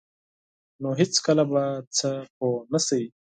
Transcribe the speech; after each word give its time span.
نو 0.81 0.89
هیڅکله 0.99 1.43
به 1.51 1.63
په 1.83 1.83
څه 1.97 2.09
پوه 2.37 2.59
نشئ. 2.71 3.03